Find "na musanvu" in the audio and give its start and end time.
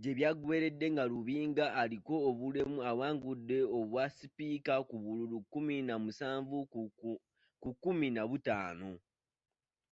5.88-6.58